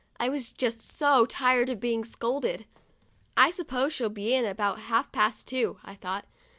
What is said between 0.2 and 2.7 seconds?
was just so tired of being scolded.'